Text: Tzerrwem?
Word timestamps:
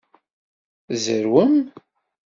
Tzerrwem? 0.87 1.57